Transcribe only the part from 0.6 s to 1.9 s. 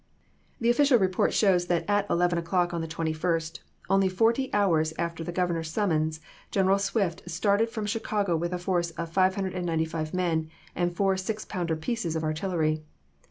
official report shows that